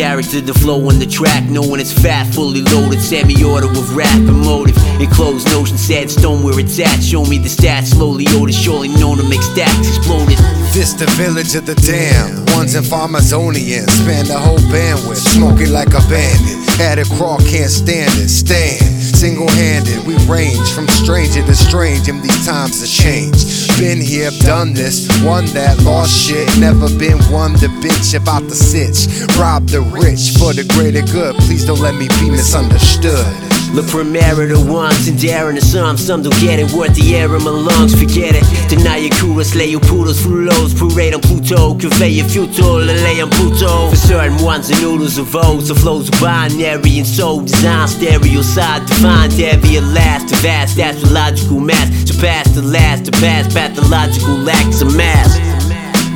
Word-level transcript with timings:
character, 0.00 0.40
the 0.40 0.54
flow 0.54 0.88
on 0.88 0.98
the 0.98 1.06
track, 1.06 1.44
knowing 1.44 1.80
it's 1.80 1.92
fat, 1.92 2.24
fully 2.34 2.62
loaded, 2.62 3.00
semi-auto 3.00 3.68
with 3.68 3.90
rap 3.90 4.16
and 4.16 4.40
motive. 4.40 4.76
Enclosed 4.98 5.46
notion, 5.48 5.76
sad 5.76 6.10
stone 6.10 6.42
where 6.42 6.58
it's 6.58 6.78
at. 6.80 7.02
Show 7.02 7.24
me 7.24 7.36
the 7.36 7.48
stats, 7.48 7.88
slowly 7.92 8.26
order, 8.40 8.52
surely 8.52 8.88
known 8.88 9.18
to 9.18 9.28
make 9.28 9.42
stacks 9.42 9.86
exploded. 9.86 10.38
This 10.72 10.94
the 10.94 11.06
village 11.20 11.54
of 11.56 11.66
the 11.66 11.74
damned. 11.74 12.50
Ones 12.56 12.74
in 12.74 12.84
Farmazonian. 12.84 13.88
Span 13.90 14.26
the 14.26 14.38
whole 14.38 14.62
bandwidth. 14.72 15.16
Smoking 15.16 15.72
like 15.72 15.88
a 15.88 16.00
bandit. 16.08 16.56
Had 16.78 16.98
a 16.98 17.04
crawl, 17.16 17.38
can't 17.38 17.70
stand 17.70 18.12
it. 18.16 18.30
Stand. 18.30 19.09
Single 19.20 19.50
handed, 19.50 20.06
we 20.06 20.16
range 20.24 20.72
from 20.72 20.88
stranger 20.88 21.44
to 21.44 21.54
strange, 21.54 22.08
and 22.08 22.22
these 22.22 22.46
times 22.46 22.80
have 22.80 22.88
changed. 22.88 23.78
Been 23.78 24.00
here, 24.00 24.30
done 24.40 24.72
this, 24.72 25.10
won 25.22 25.44
that, 25.52 25.78
lost 25.82 26.10
shit. 26.10 26.48
Never 26.58 26.88
been 26.98 27.18
one 27.30 27.52
to 27.56 27.68
bitch 27.84 28.16
about 28.16 28.48
the 28.48 28.54
sitch. 28.54 29.28
Rob 29.36 29.66
the 29.66 29.82
rich 29.82 30.32
for 30.38 30.54
the 30.54 30.64
greater 30.72 31.02
good. 31.12 31.36
Please 31.44 31.66
don't 31.66 31.80
let 31.80 31.96
me 31.96 32.08
be 32.18 32.30
misunderstood. 32.30 33.49
La 33.72 33.82
Primera 33.82 34.48
the 34.48 34.58
ones 34.58 35.06
and 35.06 35.20
daring 35.20 35.54
the 35.54 35.60
some 35.60 35.96
Some 35.96 36.22
don't 36.22 36.34
get 36.40 36.58
it, 36.58 36.72
worth 36.72 36.94
the 36.96 37.14
air 37.14 37.34
in 37.36 37.44
my 37.44 37.50
lungs 37.50 37.94
Forget 37.94 38.34
it, 38.34 38.42
deny 38.68 38.96
your 38.96 39.10
cura, 39.10 39.44
slay 39.44 39.66
your 39.70 39.80
poodles 39.80 40.20
Frulos, 40.20 40.74
parade 40.74 41.14
on 41.14 41.20
Pluto 41.20 41.78
Convey 41.78 42.10
your 42.10 42.26
futile, 42.26 42.82
lay 42.82 43.20
on 43.20 43.30
Pluto. 43.30 43.90
For 43.90 43.96
certain 43.96 44.42
ones 44.42 44.70
and 44.70 44.82
noodles 44.82 45.18
of 45.18 45.34
O's 45.36 45.68
The 45.68 45.76
flows 45.76 46.10
are 46.10 46.20
binary 46.20 46.98
and 46.98 47.06
soul 47.06 47.42
Design. 47.42 47.86
Stereo 47.86 48.42
side, 48.42 48.86
divine 48.86 49.30
Heavy 49.30 49.76
at 49.76 49.84
last, 49.84 50.28
the 50.30 50.36
vast 50.42 50.76
astrological 50.76 51.60
mass. 51.60 51.88
Surpass 52.10 52.50
the 52.50 52.62
last, 52.62 53.04
the 53.04 53.12
past 53.12 53.54
Pathological 53.54 54.34
lacks 54.34 54.82
of 54.82 54.96
mass. 54.96 55.38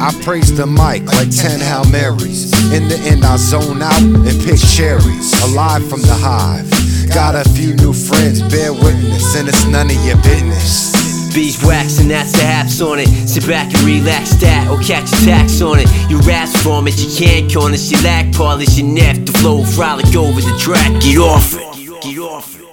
I 0.00 0.12
praise 0.22 0.54
the 0.54 0.66
mic 0.66 1.02
like 1.06 1.30
10 1.34 1.60
Hail 1.60 1.84
Marys. 1.90 2.52
In 2.72 2.88
the 2.88 2.98
end, 3.08 3.24
I 3.24 3.36
zone 3.36 3.82
out 3.82 4.00
and 4.00 4.44
pick 4.44 4.60
cherries. 4.60 5.32
Alive 5.42 5.88
from 5.88 6.02
the 6.02 6.14
hive. 6.14 6.70
Got 7.14 7.34
a 7.34 7.48
few 7.50 7.74
new 7.74 7.92
friends, 7.92 8.42
bear 8.42 8.72
witness, 8.72 9.34
and 9.36 9.48
it's 9.48 9.66
none 9.66 9.90
of 9.90 9.96
your 10.04 10.16
business. 10.22 11.32
Beeswax 11.34 12.00
and 12.00 12.10
that's 12.10 12.32
the 12.32 12.44
haps 12.44 12.80
on 12.80 12.98
it. 12.98 13.08
Sit 13.28 13.46
back 13.46 13.72
and 13.74 13.82
relax 13.82 14.34
that 14.40 14.68
or 14.70 14.78
catch 14.82 15.12
a 15.12 15.24
tax 15.24 15.60
on 15.60 15.78
it. 15.78 15.88
You 16.10 16.18
rasp 16.20 16.56
from 16.58 16.86
it, 16.88 16.98
you 16.98 17.10
can't 17.16 17.52
corner, 17.52 17.76
you 17.76 18.00
lack 18.02 18.32
polish, 18.34 18.76
you 18.76 18.84
neck 18.84 19.24
the 19.24 19.32
flow, 19.32 19.64
frolic 19.64 20.14
over 20.16 20.40
the 20.40 20.56
track. 20.58 20.90
Get 21.02 21.18
off 21.18 21.54
it. 21.54 22.02
Get 22.02 22.18
off 22.18 22.60
it. 22.60 22.68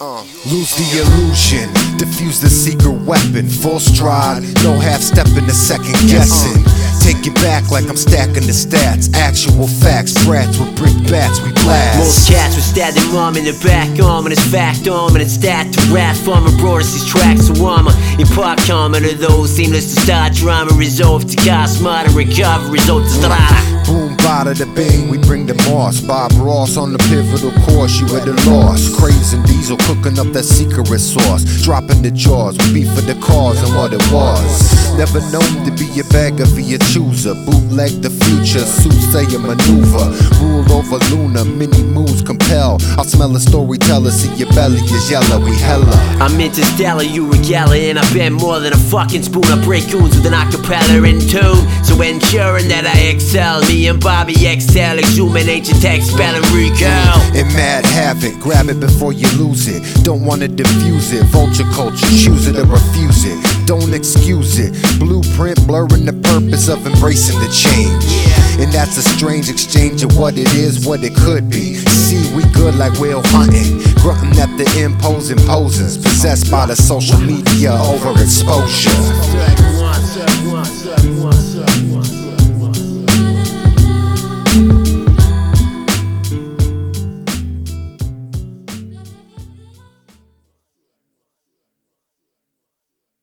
Uh, 0.00 0.22
lose 0.50 0.74
the 0.74 0.98
illusion, 0.98 1.72
diffuse 1.96 2.40
the 2.40 2.50
secret 2.50 3.00
weapon. 3.06 3.46
Full 3.48 3.78
stride, 3.78 4.42
no 4.64 4.78
half 4.78 5.00
stepping 5.00 5.46
the 5.46 5.54
second 5.54 5.94
guessing. 6.08 6.54
Take 6.54 6.66
it 6.66 6.66
back 6.66 6.81
like 7.72 7.88
I'm 7.88 7.96
stacking 7.96 8.44
the 8.44 8.52
stats. 8.52 9.08
Actual 9.16 9.66
facts, 9.66 10.12
brats 10.24 10.58
with 10.60 10.76
brick 10.76 10.94
bats, 11.08 11.40
we 11.40 11.50
blast. 11.64 11.98
Most 11.98 12.28
cats 12.28 12.54
with 12.54 12.64
stabbed 12.64 13.00
mom 13.12 13.36
in 13.36 13.44
the 13.44 13.56
back 13.64 13.88
arm 13.98 14.26
and 14.26 14.32
it's 14.32 14.44
fact 14.44 14.86
arm 14.86 15.16
and 15.16 15.22
it's 15.22 15.32
stat 15.32 15.72
to 15.72 15.80
rap 15.92 16.14
from 16.16 16.46
abroad 16.46 16.82
as 16.82 16.92
these 16.92 17.08
tracks 17.08 17.48
so 17.48 17.66
I'm 17.66 17.88
a 17.88 17.94
impart 18.20 18.58
common 18.68 19.04
of 19.04 19.18
those 19.18 19.50
seamless 19.50 19.94
to 19.94 20.00
start 20.00 20.34
drama 20.34 20.72
resolve 20.72 21.24
to 21.30 21.36
cast 21.36 21.78
smart 21.78 22.06
and 22.06 22.14
recover 22.14 22.70
result 22.70 23.04
to 23.04 23.10
strata. 23.10 23.72
Boom, 23.86 24.16
bada 24.18 24.54
the 24.54 24.66
bing, 24.66 25.08
we 25.08 25.18
bring 25.18 25.46
the 25.46 25.54
moss. 25.68 26.00
Bob 26.00 26.32
Ross 26.36 26.76
on 26.76 26.92
the 26.92 26.98
pivotal 27.10 27.52
course, 27.66 27.98
you 27.98 28.06
at 28.16 28.24
the 28.24 28.34
loss. 28.48 28.88
Craze 28.94 29.32
and 29.32 29.44
diesel 29.44 29.76
cooking 29.78 30.18
up 30.18 30.28
that 30.32 30.44
secret 30.44 30.86
sauce. 30.98 31.62
Dropping 31.62 32.02
the 32.02 32.10
jaws, 32.10 32.56
we 32.58 32.84
beat 32.84 32.88
for 32.94 33.00
the 33.00 33.18
cause 33.20 33.60
and 33.62 33.74
what 33.74 33.92
it 33.92 34.02
was. 34.12 34.91
Never 34.96 35.20
known 35.32 35.64
to 35.64 35.72
be 35.72 36.00
a 36.00 36.04
bagger, 36.04 36.46
be 36.54 36.74
a 36.74 36.78
chooser. 36.78 37.34
Bootleg 37.34 38.02
the 38.02 38.10
future, 38.10 38.64
soothsayer 38.64 39.38
maneuver. 39.38 40.12
Rule 40.38 40.70
over 40.72 40.98
Luna, 41.10 41.44
many 41.44 41.82
moves 41.82 42.22
compel. 42.22 42.78
I'll 42.98 43.04
smell 43.04 43.34
a 43.34 43.40
storyteller, 43.40 44.10
see 44.10 44.32
your 44.34 44.48
belly 44.52 44.80
is 44.80 45.10
yellow, 45.10 45.40
we 45.40 45.56
hella. 45.56 45.90
I'm 46.20 46.38
interstellar, 46.40 47.02
you 47.02 47.26
regala, 47.26 47.78
and 47.90 47.98
I 47.98 48.12
been 48.12 48.34
more 48.34 48.60
than 48.60 48.72
a 48.72 48.76
fucking 48.76 49.22
spoon. 49.22 49.44
I 49.46 49.62
break 49.64 49.88
tunes 49.88 50.14
with 50.14 50.26
an 50.26 50.34
acapella 50.34 51.08
in 51.08 51.20
tune. 51.20 51.66
So 51.84 52.00
ensuring 52.02 52.68
that 52.68 52.84
I 52.86 53.08
excel, 53.08 53.60
me 53.62 53.88
and 53.88 54.00
Bobby 54.00 54.34
exhale, 54.46 54.98
exhuming 54.98 55.48
ancient 55.48 55.80
text, 55.80 56.12
spell 56.12 56.34
and 56.34 56.46
recall. 56.52 57.18
In 57.34 57.48
mad 57.54 57.86
havoc, 57.86 58.38
grab 58.40 58.68
it 58.68 58.78
before 58.78 59.12
you 59.12 59.26
lose 59.38 59.68
it. 59.68 59.82
Don't 60.04 60.24
wanna 60.24 60.48
diffuse 60.48 61.12
it. 61.12 61.24
Vulture 61.26 61.64
culture, 61.72 62.06
choose 62.16 62.46
it 62.46 62.56
or 62.56 62.66
refuse 62.66 63.24
it. 63.24 63.66
Don't 63.66 63.94
excuse 63.94 64.58
it. 64.58 64.72
Blueprint 64.98 65.66
blurring 65.66 66.04
the 66.04 66.12
purpose 66.12 66.68
of 66.68 66.86
embracing 66.86 67.38
the 67.38 67.48
change. 67.48 68.04
And 68.60 68.72
that's 68.72 68.96
a 68.96 69.02
strange 69.02 69.48
exchange 69.48 70.02
of 70.02 70.16
what 70.16 70.36
it 70.36 70.52
is, 70.54 70.86
what 70.86 71.02
it 71.02 71.14
could 71.14 71.48
be. 71.50 71.74
See, 71.74 72.34
we 72.34 72.44
good 72.52 72.74
like 72.76 72.98
whale 73.00 73.22
hunting. 73.24 73.80
Grunting 74.02 74.38
at 74.38 74.54
the 74.56 74.66
imposing 74.82 75.38
poses. 75.46 75.96
Possessed 75.96 76.50
by 76.50 76.66
the 76.66 76.76
social 76.76 77.18
media 77.18 77.70
overexposure. 77.70 78.92